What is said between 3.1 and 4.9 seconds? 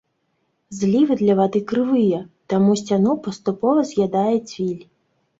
паступова з'ядае цвіль.